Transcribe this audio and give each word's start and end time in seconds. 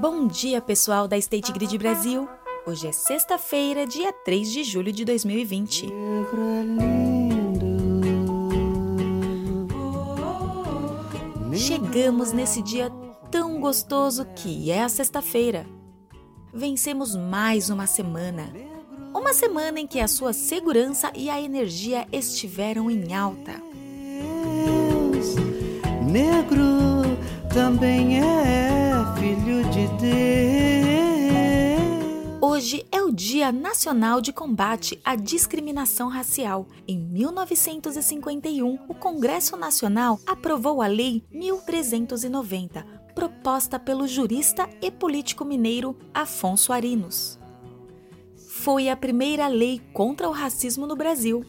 Bom 0.00 0.28
dia, 0.28 0.60
pessoal 0.60 1.08
da 1.08 1.18
State 1.18 1.50
Grid 1.50 1.76
Brasil. 1.76 2.28
Hoje 2.64 2.86
é 2.86 2.92
sexta-feira, 2.92 3.84
dia 3.84 4.12
3 4.12 4.52
de 4.52 4.62
julho 4.62 4.92
de 4.92 5.04
2020. 5.04 5.92
Chegamos 11.52 12.30
nesse 12.30 12.62
dia 12.62 12.92
tão 13.28 13.60
gostoso 13.60 14.24
que 14.36 14.70
é 14.70 14.84
a 14.84 14.88
sexta-feira. 14.88 15.66
Vencemos 16.54 17.16
mais 17.16 17.68
uma 17.68 17.88
semana. 17.88 18.52
Uma 19.12 19.34
semana 19.34 19.80
em 19.80 19.86
que 19.88 19.98
a 19.98 20.06
sua 20.06 20.32
segurança 20.32 21.10
e 21.12 21.28
a 21.28 21.40
energia 21.40 22.06
estiveram 22.12 22.88
em 22.88 23.12
alta. 23.12 23.60
Negro 26.08 27.18
também 27.52 28.20
é 28.20 28.37
de 29.78 29.86
Deus. 29.96 30.18
Hoje 32.40 32.84
é 32.90 33.00
o 33.00 33.12
Dia 33.12 33.52
Nacional 33.52 34.20
de 34.20 34.32
Combate 34.32 35.00
à 35.04 35.14
Discriminação 35.14 36.08
Racial. 36.08 36.66
Em 36.88 36.98
1951, 36.98 38.80
o 38.88 38.94
Congresso 38.94 39.56
Nacional 39.56 40.18
aprovou 40.26 40.82
a 40.82 40.88
Lei 40.88 41.22
1390, 41.30 42.84
proposta 43.14 43.78
pelo 43.78 44.08
jurista 44.08 44.68
e 44.82 44.90
político 44.90 45.44
mineiro 45.44 45.96
Afonso 46.12 46.72
Arinos. 46.72 47.38
Foi 48.48 48.88
a 48.88 48.96
primeira 48.96 49.46
lei 49.46 49.80
contra 49.92 50.28
o 50.28 50.32
racismo 50.32 50.88
no 50.88 50.96
Brasil. 50.96 51.44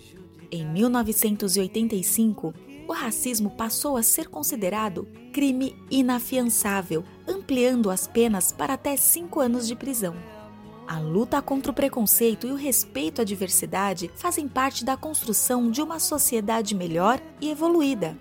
Em 0.51 0.63
1985, 0.67 2.53
o 2.87 2.93
racismo 2.93 3.51
passou 3.51 3.97
a 3.97 4.03
ser 4.03 4.27
considerado 4.27 5.07
crime 5.31 5.75
inafiançável, 5.91 7.03
ampliando 7.49 7.89
as 7.89 8.05
penas 8.05 8.51
para 8.51 8.75
até 8.75 8.95
cinco 8.95 9.39
anos 9.39 9.67
de 9.67 9.75
prisão. 9.75 10.15
A 10.87 10.99
luta 10.99 11.41
contra 11.41 11.71
o 11.71 11.73
preconceito 11.73 12.45
e 12.45 12.51
o 12.51 12.55
respeito 12.55 13.21
à 13.21 13.23
diversidade 13.23 14.11
fazem 14.13 14.47
parte 14.47 14.85
da 14.85 14.95
construção 14.95 15.71
de 15.71 15.81
uma 15.81 15.99
sociedade 15.99 16.75
melhor 16.75 17.19
e 17.41 17.49
evoluída. 17.49 18.15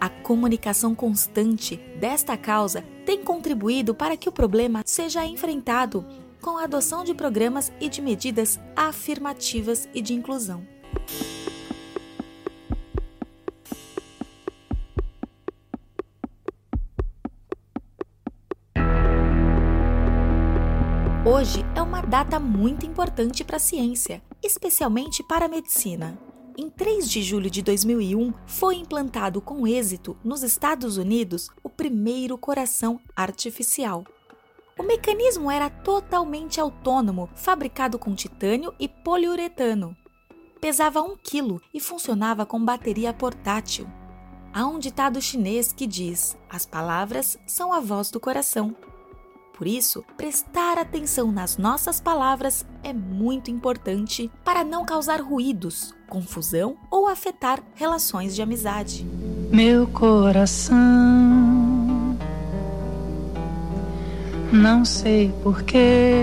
A 0.00 0.08
comunicação 0.08 0.92
constante 0.92 1.76
desta 2.00 2.36
causa 2.36 2.82
tem 3.06 3.22
contribuído 3.22 3.94
para 3.94 4.16
que 4.16 4.28
o 4.28 4.32
problema 4.32 4.82
seja 4.84 5.24
enfrentado 5.24 6.04
com 6.42 6.58
a 6.58 6.64
adoção 6.64 7.04
de 7.04 7.14
programas 7.14 7.70
e 7.80 7.88
de 7.88 8.02
medidas 8.02 8.58
afirmativas 8.74 9.88
e 9.94 10.02
de 10.02 10.14
inclusão. 10.14 10.66
Hoje 21.30 21.62
é 21.76 21.82
uma 21.82 22.00
data 22.00 22.40
muito 22.40 22.86
importante 22.86 23.44
para 23.44 23.56
a 23.56 23.60
ciência, 23.60 24.22
especialmente 24.42 25.22
para 25.22 25.44
a 25.44 25.48
medicina. 25.48 26.18
Em 26.56 26.70
3 26.70 27.06
de 27.06 27.22
julho 27.22 27.50
de 27.50 27.60
2001, 27.60 28.32
foi 28.46 28.76
implantado 28.76 29.38
com 29.42 29.66
êxito 29.66 30.16
nos 30.24 30.42
Estados 30.42 30.96
Unidos 30.96 31.50
o 31.62 31.68
primeiro 31.68 32.38
coração 32.38 32.98
artificial. 33.14 34.06
O 34.78 34.82
mecanismo 34.82 35.50
era 35.50 35.68
totalmente 35.68 36.62
autônomo, 36.62 37.28
fabricado 37.34 37.98
com 37.98 38.14
titânio 38.14 38.72
e 38.80 38.88
poliuretano. 38.88 39.94
Pesava 40.62 41.02
1 41.02 41.14
kg 41.18 41.60
e 41.74 41.78
funcionava 41.78 42.46
com 42.46 42.64
bateria 42.64 43.12
portátil. 43.12 43.86
Há 44.50 44.66
um 44.66 44.78
ditado 44.78 45.20
chinês 45.20 45.74
que 45.74 45.86
diz: 45.86 46.38
as 46.48 46.64
palavras 46.64 47.38
são 47.46 47.70
a 47.70 47.80
voz 47.80 48.10
do 48.10 48.18
coração. 48.18 48.74
Por 49.58 49.66
isso, 49.66 50.04
prestar 50.16 50.78
atenção 50.78 51.32
nas 51.32 51.58
nossas 51.58 52.00
palavras 52.00 52.64
é 52.84 52.92
muito 52.92 53.50
importante 53.50 54.30
para 54.44 54.62
não 54.62 54.84
causar 54.84 55.20
ruídos, 55.20 55.92
confusão 56.08 56.76
ou 56.88 57.08
afetar 57.08 57.60
relações 57.74 58.36
de 58.36 58.40
amizade. 58.40 59.04
Meu 59.50 59.88
coração, 59.88 60.76
não 64.52 64.84
sei 64.84 65.34
porquê. 65.42 66.22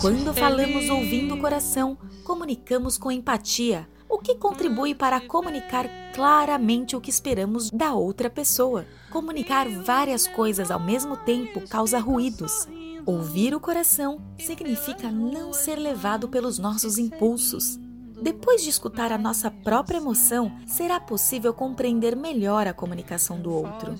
Quando 0.00 0.32
falamos 0.32 0.88
ouvindo 0.88 1.34
o 1.34 1.38
coração, 1.38 1.98
comunicamos 2.24 2.96
com 2.96 3.12
empatia, 3.12 3.86
o 4.08 4.18
que 4.18 4.34
contribui 4.36 4.94
para 4.94 5.20
comunicar 5.20 5.86
claramente 6.14 6.96
o 6.96 7.00
que 7.02 7.10
esperamos 7.10 7.70
da 7.70 7.92
outra 7.92 8.30
pessoa. 8.30 8.86
Comunicar 9.10 9.68
várias 9.68 10.26
coisas 10.26 10.70
ao 10.70 10.80
mesmo 10.80 11.18
tempo 11.18 11.60
causa 11.68 11.98
ruídos. 11.98 12.66
Ouvir 13.04 13.54
o 13.54 13.60
coração 13.60 14.22
significa 14.38 15.10
não 15.10 15.52
ser 15.52 15.76
levado 15.76 16.30
pelos 16.30 16.58
nossos 16.58 16.96
impulsos. 16.96 17.78
Depois 18.22 18.62
de 18.62 18.70
escutar 18.70 19.12
a 19.12 19.18
nossa 19.18 19.50
própria 19.50 19.98
emoção, 19.98 20.50
será 20.66 20.98
possível 20.98 21.52
compreender 21.52 22.16
melhor 22.16 22.66
a 22.66 22.72
comunicação 22.72 23.38
do 23.38 23.52
outro. 23.52 23.94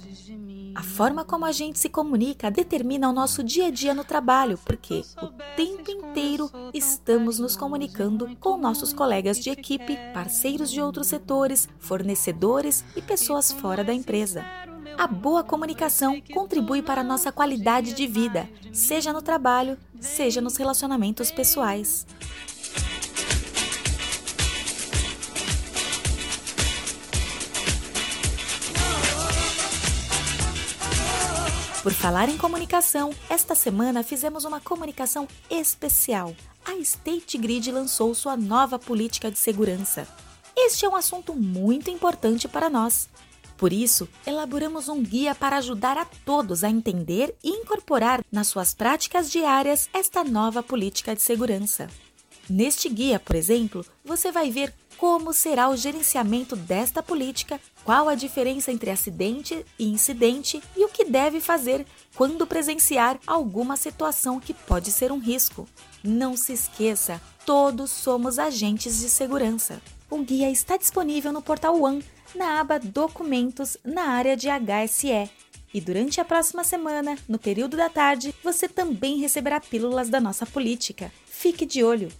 A 0.78 0.82
forma 0.84 1.24
como 1.24 1.44
a 1.44 1.50
gente 1.50 1.76
se 1.76 1.88
comunica 1.88 2.52
determina 2.52 3.08
o 3.08 3.12
nosso 3.12 3.42
dia 3.42 3.66
a 3.66 3.70
dia 3.70 3.92
no 3.92 4.04
trabalho, 4.04 4.56
porque 4.64 5.02
o 5.20 5.26
tempo 5.56 5.90
inteiro 5.90 6.48
estamos 6.72 7.40
nos 7.40 7.56
comunicando 7.56 8.36
com 8.36 8.56
nossos 8.56 8.92
colegas 8.92 9.40
de 9.40 9.50
equipe, 9.50 9.98
parceiros 10.14 10.70
de 10.70 10.80
outros 10.80 11.08
setores, 11.08 11.68
fornecedores 11.80 12.84
e 12.94 13.02
pessoas 13.02 13.50
fora 13.50 13.82
da 13.82 13.92
empresa. 13.92 14.44
A 14.96 15.08
boa 15.08 15.42
comunicação 15.42 16.22
contribui 16.32 16.80
para 16.80 17.00
a 17.00 17.04
nossa 17.04 17.32
qualidade 17.32 17.92
de 17.92 18.06
vida, 18.06 18.48
seja 18.72 19.12
no 19.12 19.20
trabalho, 19.20 19.76
seja 19.98 20.40
nos 20.40 20.56
relacionamentos 20.56 21.32
pessoais. 21.32 22.06
Por 31.88 31.94
falar 31.94 32.28
em 32.28 32.36
comunicação, 32.36 33.14
esta 33.30 33.54
semana 33.54 34.02
fizemos 34.02 34.44
uma 34.44 34.60
comunicação 34.60 35.26
especial. 35.48 36.36
A 36.62 36.74
State 36.74 37.38
Grid 37.38 37.72
lançou 37.72 38.14
sua 38.14 38.36
nova 38.36 38.78
política 38.78 39.30
de 39.30 39.38
segurança. 39.38 40.06
Este 40.54 40.84
é 40.84 40.88
um 40.90 40.94
assunto 40.94 41.34
muito 41.34 41.90
importante 41.90 42.46
para 42.46 42.68
nós. 42.68 43.08
Por 43.56 43.72
isso, 43.72 44.06
elaboramos 44.26 44.90
um 44.90 45.02
guia 45.02 45.34
para 45.34 45.56
ajudar 45.56 45.96
a 45.96 46.04
todos 46.26 46.62
a 46.62 46.68
entender 46.68 47.34
e 47.42 47.48
incorporar 47.52 48.22
nas 48.30 48.48
suas 48.48 48.74
práticas 48.74 49.30
diárias 49.30 49.88
esta 49.94 50.22
nova 50.22 50.62
política 50.62 51.16
de 51.16 51.22
segurança. 51.22 51.88
Neste 52.48 52.88
guia, 52.88 53.20
por 53.20 53.36
exemplo, 53.36 53.84
você 54.02 54.32
vai 54.32 54.50
ver 54.50 54.72
como 54.96 55.32
será 55.32 55.68
o 55.68 55.76
gerenciamento 55.76 56.56
desta 56.56 57.02
política, 57.02 57.60
qual 57.84 58.08
a 58.08 58.14
diferença 58.14 58.72
entre 58.72 58.90
acidente 58.90 59.64
e 59.78 59.86
incidente 59.86 60.62
e 60.76 60.84
o 60.84 60.88
que 60.88 61.04
deve 61.04 61.40
fazer 61.40 61.86
quando 62.16 62.46
presenciar 62.46 63.20
alguma 63.26 63.76
situação 63.76 64.40
que 64.40 64.54
pode 64.54 64.90
ser 64.90 65.12
um 65.12 65.18
risco. 65.18 65.68
Não 66.02 66.36
se 66.36 66.52
esqueça, 66.52 67.20
todos 67.44 67.90
somos 67.90 68.38
agentes 68.38 68.98
de 68.98 69.08
segurança. 69.08 69.80
O 70.10 70.18
guia 70.18 70.50
está 70.50 70.76
disponível 70.76 71.32
no 71.32 71.42
portal 71.42 71.80
One, 71.80 72.02
na 72.34 72.60
aba 72.60 72.80
Documentos, 72.80 73.76
na 73.84 74.08
área 74.08 74.36
de 74.36 74.48
HSE. 74.48 75.30
E 75.72 75.80
durante 75.82 76.18
a 76.18 76.24
próxima 76.24 76.64
semana, 76.64 77.18
no 77.28 77.38
período 77.38 77.76
da 77.76 77.90
tarde, 77.90 78.34
você 78.42 78.66
também 78.66 79.18
receberá 79.18 79.60
pílulas 79.60 80.08
da 80.08 80.18
nossa 80.18 80.46
política. 80.46 81.12
Fique 81.26 81.66
de 81.66 81.84
olho! 81.84 82.10